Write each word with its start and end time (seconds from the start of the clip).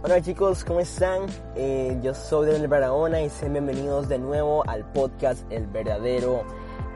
Hola 0.00 0.22
chicos, 0.22 0.62
¿cómo 0.62 0.78
están? 0.78 1.26
Eh, 1.56 1.98
yo 2.00 2.14
soy 2.14 2.46
Daniel 2.46 2.68
Barahona 2.68 3.20
y 3.20 3.28
sean 3.28 3.54
bienvenidos 3.54 4.08
de 4.08 4.20
nuevo 4.20 4.62
al 4.68 4.84
podcast 4.92 5.44
El 5.50 5.66
verdadero 5.66 6.44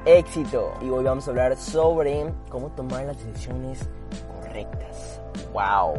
éxito. 0.06 0.72
Y 0.80 0.88
hoy 0.88 1.02
vamos 1.02 1.26
a 1.26 1.32
hablar 1.32 1.56
sobre 1.56 2.32
cómo 2.48 2.70
tomar 2.70 3.04
las 3.06 3.16
decisiones 3.26 3.88
correctas. 4.40 5.20
¡Wow! 5.52 5.94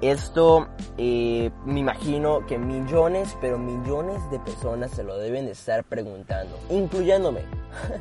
Esto 0.00 0.66
eh, 0.98 1.52
me 1.64 1.78
imagino 1.78 2.44
que 2.46 2.58
millones, 2.58 3.36
pero 3.40 3.56
millones 3.56 4.28
de 4.32 4.40
personas 4.40 4.90
se 4.90 5.04
lo 5.04 5.16
deben 5.18 5.46
de 5.46 5.52
estar 5.52 5.84
preguntando, 5.84 6.58
incluyéndome. 6.68 7.42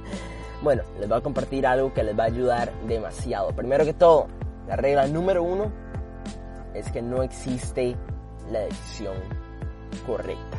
bueno, 0.63 0.81
les 0.99 1.07
voy 1.07 1.19
a 1.19 1.21
compartir 1.21 1.67
algo 1.67 1.93
que 1.93 2.01
les 2.01 2.17
va 2.17 2.23
a 2.23 2.27
ayudar 2.27 2.73
demasiado. 2.87 3.55
Primero 3.55 3.85
que 3.85 3.93
todo, 3.93 4.25
la 4.67 4.75
regla 4.75 5.05
número 5.05 5.43
uno 5.43 5.80
es 6.73 6.91
que 6.91 7.01
no 7.01 7.23
existe 7.23 7.95
la 8.49 8.61
decisión 8.61 9.15
correcta. 10.05 10.57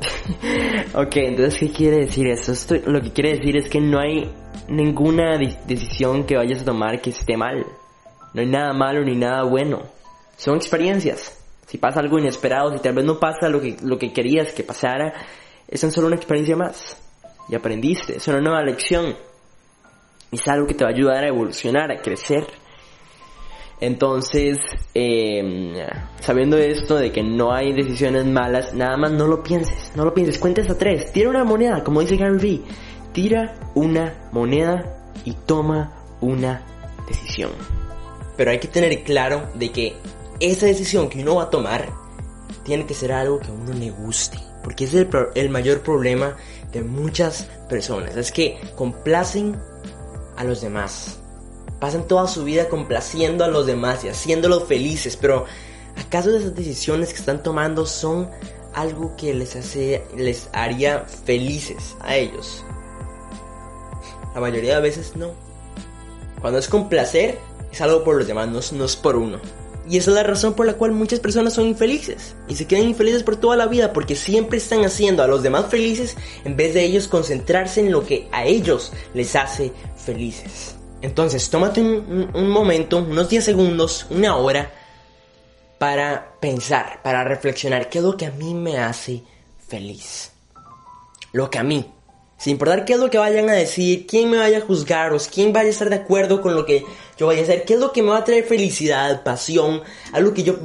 ok, 0.94 1.16
entonces, 1.16 1.58
¿qué 1.58 1.70
quiere 1.70 1.96
decir 1.98 2.26
eso? 2.26 2.52
Esto, 2.52 2.76
lo 2.86 3.00
que 3.00 3.12
quiere 3.12 3.36
decir 3.36 3.56
es 3.56 3.68
que 3.68 3.80
no 3.80 3.98
hay 3.98 4.30
ninguna 4.68 5.38
decisión 5.66 6.24
que 6.24 6.36
vayas 6.36 6.62
a 6.62 6.64
tomar 6.64 7.00
que 7.00 7.10
esté 7.10 7.36
mal. 7.36 7.66
No 8.32 8.40
hay 8.40 8.46
nada 8.46 8.72
malo 8.72 9.04
ni 9.04 9.16
nada 9.16 9.42
bueno. 9.44 9.82
Son 10.36 10.56
experiencias. 10.56 11.36
Si 11.66 11.78
pasa 11.78 12.00
algo 12.00 12.18
inesperado, 12.18 12.72
si 12.72 12.80
tal 12.80 12.94
vez 12.94 13.04
no 13.04 13.18
pasa 13.18 13.48
lo 13.48 13.60
que, 13.60 13.76
lo 13.82 13.98
que 13.98 14.12
querías 14.12 14.52
que 14.52 14.64
pasara, 14.64 15.12
es 15.68 15.80
solo 15.80 16.06
una 16.06 16.16
experiencia 16.16 16.56
más. 16.56 16.96
Y 17.48 17.54
aprendiste, 17.54 18.16
es 18.16 18.28
una 18.28 18.40
nueva 18.40 18.62
lección. 18.62 19.16
Es 20.32 20.46
algo 20.48 20.66
que 20.66 20.74
te 20.74 20.84
va 20.84 20.90
a 20.90 20.94
ayudar 20.94 21.24
a 21.24 21.28
evolucionar, 21.28 21.90
a 21.90 22.00
crecer. 22.00 22.46
Entonces, 23.80 24.58
em, 24.92 25.72
sabiendo 26.20 26.58
esto 26.58 26.96
de 26.96 27.10
que 27.10 27.22
no 27.22 27.52
hay 27.52 27.72
decisiones 27.72 28.26
malas, 28.26 28.74
nada 28.74 28.96
más 28.98 29.10
no 29.12 29.26
lo 29.26 29.42
pienses, 29.42 29.92
no 29.94 30.04
lo 30.04 30.12
pienses, 30.12 30.38
cuentes 30.38 30.68
a 30.68 30.76
tres, 30.76 31.12
tira 31.12 31.30
una 31.30 31.44
moneda, 31.44 31.82
como 31.82 32.00
dice 32.00 32.16
Gary 32.16 32.38
Vee, 32.38 32.62
tira 33.12 33.54
una 33.74 34.14
moneda 34.32 34.84
y 35.24 35.32
toma 35.32 35.92
una 36.20 36.62
decisión. 37.08 37.52
Pero 38.36 38.50
hay 38.50 38.58
que 38.58 38.68
tener 38.68 39.02
claro 39.02 39.48
de 39.54 39.70
que 39.72 39.96
esa 40.40 40.66
decisión 40.66 41.08
que 41.08 41.22
uno 41.22 41.36
va 41.36 41.44
a 41.44 41.50
tomar 41.50 41.88
tiene 42.64 42.84
que 42.84 42.94
ser 42.94 43.12
algo 43.12 43.40
que 43.40 43.48
a 43.48 43.52
uno 43.52 43.72
le 43.72 43.90
guste, 43.90 44.38
porque 44.62 44.84
es 44.84 44.92
el, 44.92 45.08
el 45.34 45.48
mayor 45.48 45.80
problema 45.80 46.36
de 46.70 46.82
muchas 46.82 47.48
personas, 47.68 48.14
es 48.14 48.30
que 48.30 48.60
complacen 48.76 49.56
a 50.36 50.44
los 50.44 50.60
demás 50.60 51.19
Pasan 51.80 52.06
toda 52.06 52.28
su 52.28 52.44
vida 52.44 52.68
complaciendo 52.68 53.44
a 53.44 53.48
los 53.48 53.66
demás 53.66 54.04
y 54.04 54.08
haciéndolos 54.08 54.64
felices, 54.64 55.16
pero 55.16 55.46
¿acaso 55.96 56.36
esas 56.36 56.54
decisiones 56.54 57.12
que 57.12 57.18
están 57.18 57.42
tomando 57.42 57.86
son 57.86 58.30
algo 58.74 59.16
que 59.16 59.34
les 59.34 59.56
hace 59.56 60.04
les 60.16 60.48
haría 60.52 61.00
felices 61.24 61.96
a 62.00 62.16
ellos? 62.16 62.64
La 64.34 64.40
mayoría 64.40 64.76
de 64.76 64.82
veces 64.82 65.16
no. 65.16 65.32
Cuando 66.40 66.58
es 66.58 66.68
complacer, 66.68 67.38
es 67.72 67.80
algo 67.80 68.04
por 68.04 68.16
los 68.16 68.26
demás, 68.26 68.48
no, 68.48 68.60
no 68.78 68.84
es 68.84 68.96
por 68.96 69.16
uno. 69.16 69.38
Y 69.88 69.96
esa 69.96 70.10
es 70.10 70.14
la 70.14 70.22
razón 70.22 70.54
por 70.54 70.66
la 70.66 70.74
cual 70.74 70.92
muchas 70.92 71.18
personas 71.18 71.54
son 71.54 71.66
infelices. 71.66 72.36
Y 72.48 72.54
se 72.54 72.66
quedan 72.66 72.84
infelices 72.84 73.22
por 73.22 73.36
toda 73.36 73.56
la 73.56 73.66
vida 73.66 73.92
porque 73.92 74.14
siempre 74.14 74.58
están 74.58 74.84
haciendo 74.84 75.22
a 75.22 75.26
los 75.26 75.42
demás 75.42 75.66
felices 75.66 76.16
en 76.44 76.56
vez 76.56 76.74
de 76.74 76.84
ellos 76.84 77.08
concentrarse 77.08 77.80
en 77.80 77.90
lo 77.90 78.04
que 78.04 78.28
a 78.30 78.44
ellos 78.44 78.92
les 79.14 79.34
hace 79.34 79.72
felices. 79.96 80.76
Entonces, 81.02 81.48
tómate 81.48 81.80
un, 81.80 82.48
momento, 82.48 82.98
unos 82.98 83.28
10 83.28 83.44
segundos, 83.44 84.06
una 84.10 84.36
hora, 84.36 84.70
para 85.78 86.34
pensar, 86.40 87.00
para 87.02 87.24
reflexionar 87.24 87.88
qué 87.88 87.98
es 87.98 88.04
lo 88.04 88.16
que 88.16 88.26
a 88.26 88.30
mí 88.30 88.54
me 88.54 88.78
hace 88.78 89.22
feliz. 89.66 90.32
Lo 91.32 91.50
que 91.50 91.58
a 91.58 91.62
mí. 91.62 91.86
Sin 92.36 92.52
importar 92.52 92.84
qué 92.84 92.94
es 92.94 92.98
lo 92.98 93.10
que 93.10 93.18
vayan 93.18 93.48
a 93.48 93.54
decir, 93.54 94.06
quién 94.06 94.30
me 94.30 94.38
vaya 94.38 94.58
a 94.58 94.62
juzgar 94.62 95.12
o 95.12 95.18
quién 95.32 95.52
vaya 95.52 95.68
a 95.68 95.70
estar 95.70 95.90
de 95.90 95.96
acuerdo 95.96 96.40
con 96.40 96.54
lo 96.54 96.64
que 96.64 96.84
yo 97.18 97.26
vaya 97.26 97.40
a 97.40 97.44
hacer, 97.44 97.64
qué 97.64 97.74
es 97.74 97.80
lo 97.80 97.92
que 97.92 98.02
me 98.02 98.10
va 98.10 98.18
a 98.18 98.24
traer 98.24 98.44
felicidad, 98.44 99.22
pasión, 99.22 99.82
algo 100.12 100.32
que 100.32 100.42
yo 100.42 100.58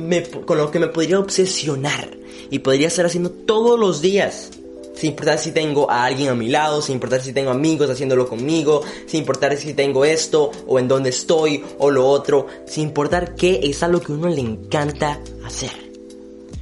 con 0.45 0.57
lo 0.57 0.71
que 0.71 0.79
me 0.79 0.87
podría 0.87 1.19
obsesionar 1.19 2.09
y 2.49 2.59
podría 2.59 2.87
estar 2.87 3.05
haciendo 3.05 3.29
todos 3.29 3.77
los 3.77 4.01
días 4.01 4.51
sin 4.95 5.11
importar 5.11 5.37
si 5.37 5.51
tengo 5.51 5.89
a 5.89 6.05
alguien 6.05 6.29
a 6.29 6.35
mi 6.35 6.49
lado, 6.49 6.81
sin 6.81 6.93
importar 6.93 7.21
si 7.21 7.33
tengo 7.33 7.51
amigos 7.51 7.89
haciéndolo 7.89 8.27
conmigo, 8.27 8.81
sin 9.05 9.21
importar 9.21 9.55
si 9.57 9.73
tengo 9.73 10.05
esto 10.05 10.51
o 10.67 10.79
en 10.79 10.87
dónde 10.87 11.09
estoy 11.09 11.63
o 11.77 11.91
lo 11.91 12.07
otro, 12.07 12.47
sin 12.65 12.85
importar 12.85 13.35
qué 13.35 13.59
es 13.63 13.83
algo 13.83 13.99
que 13.99 14.11
a 14.11 14.15
uno 14.15 14.29
le 14.29 14.41
encanta 14.41 15.19
hacer. 15.45 15.71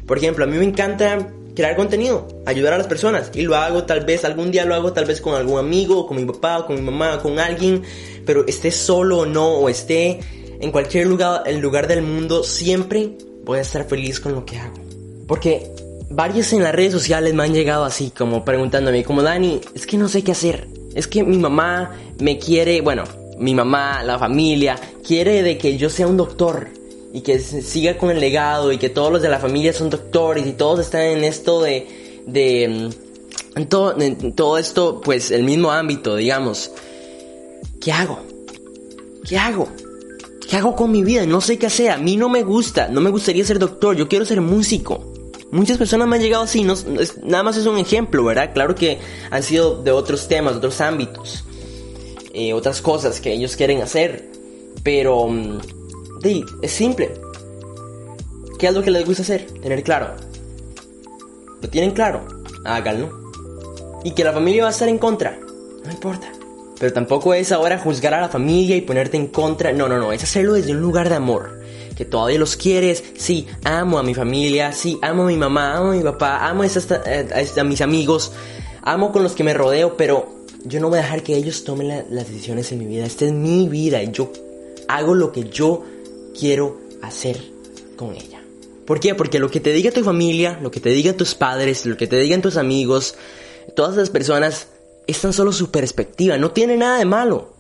Por 0.06 0.18
ejemplo, 0.18 0.44
a 0.44 0.48
mí 0.48 0.58
me 0.58 0.66
encanta 0.66 1.32
crear 1.56 1.76
contenido, 1.76 2.28
ayudar 2.46 2.74
a 2.74 2.78
las 2.78 2.88
personas 2.88 3.32
y 3.34 3.44
lo 3.44 3.56
hago 3.56 3.84
tal 3.84 4.06
vez, 4.06 4.26
algún 4.26 4.52
día 4.52 4.66
lo 4.66 4.76
hago 4.76 4.92
tal 4.94 5.06
vez 5.06 5.22
con 5.22 5.36
algún 5.36 5.60
amigo, 5.60 6.08
con 6.08 6.18
mi 6.18 6.26
papá, 6.26 6.66
con 6.66 6.76
mi 6.76 6.82
mamá, 6.82 7.20
con 7.22 7.40
alguien, 7.40 7.84
pero 8.26 8.46
esté 8.48 8.72
solo 8.72 9.20
o 9.20 9.26
no, 9.26 9.54
o 9.54 9.70
esté 9.70 10.20
en 10.60 10.72
cualquier 10.72 11.08
lugar, 11.08 11.44
el 11.46 11.60
lugar 11.60 11.88
del 11.88 12.02
mundo, 12.02 12.44
siempre 12.44 13.12
voy 13.44 13.60
a 13.60 13.62
estar 13.62 13.86
feliz 13.86 14.20
con 14.20 14.34
lo 14.34 14.46
que 14.46 14.58
hago. 14.58 14.78
Porque 15.28 15.72
varios 16.14 16.54
en 16.54 16.64
las 16.64 16.74
redes 16.74 16.94
sociales 16.94 17.34
me 17.34 17.44
han 17.44 17.54
llegado 17.54 17.84
así, 17.84 18.12
como 18.12 18.46
preguntándome, 18.46 19.04
como 19.04 19.22
Dani, 19.22 19.60
es 19.74 19.86
que 19.86 19.98
no 19.98 20.08
sé 20.08 20.24
qué 20.24 20.32
hacer. 20.32 20.68
Es 20.94 21.08
que 21.08 21.24
mi 21.24 21.38
mamá 21.38 21.92
me 22.20 22.38
quiere, 22.38 22.82
bueno, 22.82 23.04
mi 23.40 23.56
mamá, 23.56 24.04
la 24.04 24.20
familia, 24.20 24.76
quiere 25.06 25.44
de 25.44 25.58
que 25.58 25.78
yo 25.78 25.90
sea 25.90 26.08
un 26.08 26.18
doctor 26.18 26.70
y 27.12 27.22
que 27.22 27.40
siga 27.40 27.98
con 27.98 28.12
el 28.12 28.20
legado 28.20 28.72
y 28.72 28.78
que 28.78 28.90
todos 28.90 29.12
los 29.12 29.22
de 29.22 29.30
la 29.30 29.40
familia 29.40 29.74
son 29.74 29.90
doctores 29.90 30.46
y 30.46 30.54
todos 30.54 30.80
están 30.80 31.02
en 31.02 31.24
esto 31.24 31.62
de, 31.62 32.22
de, 32.28 32.68
mm, 32.68 33.58
en 33.60 33.68
todo, 33.68 34.00
en 34.00 34.34
todo 34.34 34.58
esto, 34.58 35.02
pues 35.02 35.32
el 35.32 35.44
mismo 35.44 35.72
ámbito, 35.72 36.16
digamos. 36.16 36.72
¿Qué 37.82 37.92
hago? 37.92 38.20
¿Qué 39.28 39.38
hago? 39.38 39.68
¿Qué 40.48 40.58
hago 40.58 40.76
con 40.76 40.92
mi 40.92 41.04
vida? 41.04 41.26
No 41.26 41.42
sé 41.42 41.58
qué 41.58 41.68
hacer. 41.68 41.92
A 41.92 41.98
mí 41.98 42.18
no 42.18 42.30
me 42.30 42.44
gusta. 42.44 42.88
No 42.88 43.02
me 43.02 43.10
gustaría 43.10 43.44
ser 43.44 43.60
doctor. 43.60 43.96
Yo 43.96 44.08
quiero 44.08 44.26
ser 44.26 44.42
músico. 44.42 45.13
Muchas 45.54 45.78
personas 45.78 46.08
me 46.08 46.16
han 46.16 46.22
llegado 46.24 46.46
así, 46.46 46.64
no, 46.64 46.74
nada 47.22 47.44
más 47.44 47.58
es 47.58 47.68
un 47.68 47.78
ejemplo, 47.78 48.24
¿verdad? 48.24 48.52
Claro 48.56 48.74
que 48.74 48.98
han 49.30 49.44
sido 49.44 49.84
de 49.84 49.92
otros 49.92 50.28
temas, 50.28 50.54
de 50.54 50.58
otros 50.58 50.82
ámbitos, 50.82 51.46
eh, 52.34 52.54
otras 52.54 52.82
cosas 52.82 53.22
que 53.22 53.34
ellos 53.34 53.56
quieren 53.56 53.80
hacer, 53.84 54.32
pero 54.82 55.28
mm, 55.28 55.60
es 56.64 56.72
simple. 56.72 57.12
¿Qué 58.58 58.66
es 58.66 58.74
lo 58.74 58.82
que 58.82 58.90
les 58.90 59.06
gusta 59.06 59.22
hacer? 59.22 59.46
Tener 59.62 59.84
claro. 59.84 60.16
¿Lo 61.62 61.70
tienen 61.70 61.92
claro? 61.92 62.26
Háganlo. 62.66 63.32
Y 64.04 64.16
que 64.16 64.24
la 64.24 64.34
familia 64.34 64.64
va 64.64 64.70
a 64.70 64.72
estar 64.72 64.90
en 64.90 64.98
contra, 64.98 65.38
no 65.86 65.92
importa. 65.92 66.32
Pero 66.80 66.94
tampoco 66.94 67.32
es 67.36 67.52
ahora 67.52 67.78
juzgar 67.78 68.16
a 68.16 68.22
la 68.22 68.30
familia 68.30 68.76
y 68.76 68.82
ponerte 68.82 69.18
en 69.18 69.28
contra. 69.28 69.72
No, 69.72 69.88
no, 69.88 70.00
no. 70.00 70.14
Es 70.14 70.24
hacerlo 70.24 70.54
desde 70.54 70.72
un 70.72 70.82
lugar 70.82 71.10
de 71.10 71.16
amor 71.16 71.62
que 71.96 72.06
todavía 72.06 72.40
los 72.40 72.56
quieres. 72.56 73.04
Sí, 73.18 73.48
amo 73.64 74.00
a 74.00 74.04
mi 74.04 74.14
familia, 74.14 74.72
sí, 74.72 75.00
amo 75.02 75.24
a 75.24 75.28
mi 75.28 75.38
mamá, 75.38 75.78
amo 75.78 75.92
a 75.92 75.96
mi 75.96 76.04
papá, 76.04 76.48
amo 76.48 76.64
a, 76.64 77.60
a, 77.60 77.64
mis 77.64 77.82
amigos, 77.82 78.32
amo 78.82 79.12
con 79.12 79.24
los 79.24 79.34
que 79.34 79.44
me 79.44 79.54
rodeo, 79.54 79.98
pero 79.98 80.34
yo 80.66 80.80
no 80.80 80.90
voy 80.90 81.00
a 81.00 81.02
dejar 81.02 81.24
que 81.24 81.36
ellos 81.36 81.64
tomen 81.64 81.88
las 81.88 82.28
decisiones 82.28 82.72
en 82.72 82.80
mi 82.80 82.86
vida. 82.86 83.06
Esta 83.06 83.26
es 83.26 83.34
mi 83.34 83.68
vida 83.68 84.02
y 84.02 84.12
yo 84.12 84.32
hago 84.88 85.14
lo 85.14 85.32
que 85.32 85.50
yo 85.50 85.84
quiero 86.38 86.80
hacer 87.02 87.40
con 87.96 88.16
ella. 88.16 88.42
¿Por 88.86 89.00
qué? 89.00 89.16
Porque 89.16 89.40
lo 89.40 89.50
que 89.50 89.60
te 89.60 89.72
diga 89.72 89.92
tu 89.92 90.04
familia, 90.04 90.60
lo 90.62 90.72
que 90.72 90.80
te 90.80 90.90
digan 90.90 91.16
tus 91.16 91.36
padres, 91.36 91.86
lo 91.86 91.96
que 91.96 92.08
te 92.08 92.20
digan 92.20 92.42
tus 92.42 92.58
amigos, 92.58 93.16
todas 93.76 93.94
esas 93.94 94.10
personas, 94.10 94.68
es 95.08 95.20
tan 95.20 95.34
solo 95.34 95.52
su 95.52 95.72
perspectiva, 95.72 96.38
no 96.38 96.52
tiene 96.52 96.78
nada 96.78 96.98
de 96.98 97.06
malo. 97.06 97.53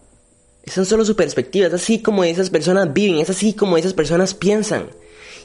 Es 0.63 0.75
solo 0.87 1.03
su 1.03 1.17
perspectiva, 1.17 1.67
es 1.67 1.73
así 1.73 2.01
como 2.01 2.23
esas 2.23 2.49
personas 2.49 2.93
viven, 2.93 3.19
es 3.19 3.29
así 3.29 3.53
como 3.53 3.77
esas 3.77 3.93
personas 3.93 4.33
piensan. 4.33 4.89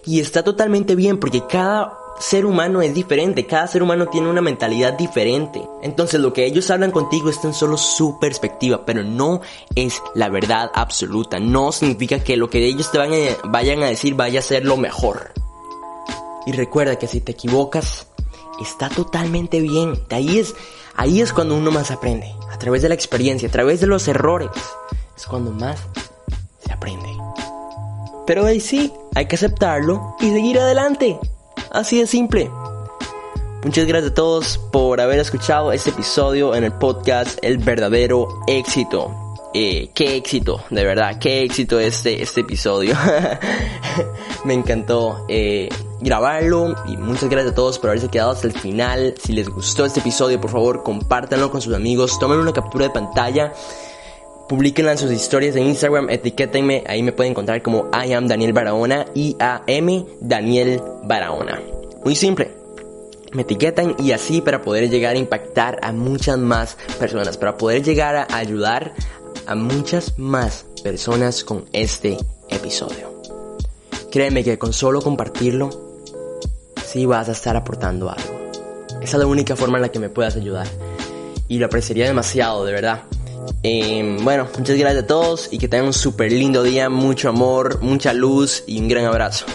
Y 0.07 0.21
está 0.21 0.45
totalmente 0.45 0.95
bien 0.95 1.19
porque 1.19 1.43
cada 1.49 1.99
ser 2.21 2.47
humano 2.47 2.83
es 2.83 2.95
diferente, 2.95 3.45
cada 3.45 3.67
ser 3.67 3.83
humano 3.83 4.07
tiene 4.07 4.31
una 4.31 4.41
mentalidad 4.41 4.93
diferente. 4.93 5.61
Entonces 5.83 6.21
lo 6.21 6.33
que 6.33 6.47
ellos 6.47 6.71
hablan 6.71 6.93
contigo 6.93 7.31
es 7.31 7.41
tan 7.41 7.53
solo 7.53 7.77
su 7.77 8.21
perspectiva, 8.21 8.87
pero 8.87 9.03
no 9.03 9.41
es 9.75 10.01
la 10.15 10.29
verdad 10.29 10.71
absoluta. 10.73 11.41
No 11.41 11.73
significa 11.73 12.21
que 12.21 12.37
lo 12.37 12.49
que 12.49 12.65
ellos 12.65 12.93
te 12.93 12.99
vayan 12.99 13.83
a 13.83 13.87
decir 13.87 14.15
vaya 14.15 14.39
a 14.39 14.43
ser 14.43 14.65
lo 14.65 14.77
mejor. 14.77 15.33
Y 16.47 16.53
recuerda 16.53 16.97
que 16.97 17.09
si 17.09 17.21
te 17.21 17.33
equivocas, 17.33 18.07
está 18.63 18.89
totalmente 18.89 19.61
bien. 19.61 19.95
Ahí 20.11 20.39
es, 20.39 20.55
ahí 20.95 21.21
es 21.21 21.33
cuando 21.33 21.57
uno 21.57 21.73
más 21.73 21.91
aprende. 21.91 22.33
A 22.53 22.59
través 22.59 22.83
de 22.83 22.89
la 22.89 22.95
experiencia, 22.95 23.49
a 23.49 23.53
través 23.53 23.81
de 23.81 23.89
los 23.89 24.07
errores 24.07 24.51
es 25.19 25.27
cuando 25.27 25.51
más 25.51 25.81
se 26.65 26.73
aprende. 26.73 27.09
Pero 28.27 28.47
ahí 28.47 28.61
sí, 28.61 28.93
hay 29.15 29.27
que 29.27 29.35
aceptarlo 29.35 30.17
y 30.21 30.31
seguir 30.31 30.59
adelante. 30.61 31.19
Así 31.73 31.99
de 31.99 32.07
simple. 32.07 32.51
Muchas 33.65 33.87
gracias 33.87 34.13
a 34.13 34.15
todos 34.15 34.59
por 34.59 35.01
haber 35.01 35.19
escuchado 35.19 35.73
este 35.73 35.91
episodio 35.91 36.55
en 36.55 36.63
el 36.63 36.73
podcast 36.73 37.39
El 37.43 37.59
verdadero 37.59 38.29
éxito. 38.47 39.11
Eh, 39.55 39.91
qué 39.95 40.17
éxito, 40.17 40.63
de 40.71 40.85
verdad, 40.85 41.19
qué 41.19 41.43
éxito 41.43 41.81
este, 41.81 42.23
este 42.23 42.43
episodio. 42.43 42.95
Me 44.45 44.55
encantó. 44.55 45.25
Eh, 45.29 45.69
grabarlo 46.01 46.77
y 46.87 46.97
muchas 46.97 47.29
gracias 47.29 47.53
a 47.53 47.55
todos 47.57 47.79
por 47.81 47.91
haberse 47.91 48.09
quedado 48.09 48.31
hasta 48.31 48.47
el 48.47 48.53
final. 48.53 49.15
Si 49.21 49.33
les 49.33 49.49
gustó 49.49 49.85
este 49.85 49.99
episodio, 49.99 50.41
por 50.41 50.51
favor, 50.51 50.85
compártanlo 50.85 51.51
con 51.51 51.61
sus 51.61 51.75
amigos, 51.75 52.19
tomen 52.21 52.39
una 52.39 52.53
captura 52.53 52.87
de 52.87 52.91
pantalla, 52.91 53.53
publiquenla 54.49 54.93
en 54.93 54.99
sus 54.99 55.13
historias 55.13 55.55
en 55.57 55.67
Instagram, 55.67 56.09
etiquétenme, 56.11 56.83
ahí 56.87 57.03
me 57.03 57.13
pueden 57.13 57.33
encontrar 57.33 57.63
como 57.63 57.91
I 57.93 58.15
am 58.15 58.27
Daniel 58.27 58.53
Barahona, 58.53 59.07
I 59.15 59.37
A 59.39 59.63
M 59.67 60.07
Daniel 60.21 60.81
Barahona. 61.05 61.61
Muy 62.05 62.17
simple. 62.17 62.51
Me 63.33 63.43
etiquetan 63.43 63.95
y 63.99 64.13
así 64.13 64.41
para 64.41 64.63
poder 64.63 64.89
llegar 64.89 65.15
a 65.15 65.19
impactar 65.19 65.79
a 65.83 65.93
muchas 65.93 66.39
más 66.39 66.79
personas, 66.99 67.37
para 67.37 67.59
poder 67.59 67.83
llegar 67.83 68.17
a 68.17 68.27
ayudar 68.35 68.95
a 69.47 69.55
muchas 69.55 70.19
más 70.19 70.65
personas 70.83 71.45
con 71.45 71.67
este 71.75 72.17
episodio. 72.49 73.21
Créeme 74.11 74.43
que 74.43 74.59
con 74.59 74.73
solo 74.73 75.03
compartirlo, 75.03 75.69
sí 76.87 77.05
vas 77.05 77.29
a 77.29 77.33
estar 77.33 77.55
aportando 77.55 78.09
algo. 78.09 78.39
Esa 79.03 79.17
es 79.17 79.21
la 79.21 79.27
única 79.27 79.57
forma 79.57 79.77
en 79.77 79.83
la 79.83 79.91
que 79.91 79.99
me 79.99 80.09
puedas 80.09 80.37
ayudar. 80.37 80.67
Y 81.49 81.59
lo 81.59 81.67
apreciaría 81.67 82.07
demasiado, 82.07 82.65
de 82.65 82.73
verdad. 82.73 83.03
Bueno, 84.23 84.47
muchas 84.59 84.77
gracias 84.77 85.05
a 85.05 85.07
todos 85.07 85.49
y 85.51 85.59
que 85.59 85.69
tengan 85.69 85.87
un 85.89 85.93
súper 85.93 86.33
lindo 86.33 86.63
día, 86.63 86.89
mucho 86.89 87.29
amor, 87.29 87.81
mucha 87.83 88.13
luz 88.13 88.65
y 88.67 88.81
un 88.81 88.89
gran 88.89 89.05
abrazo. 89.07 89.47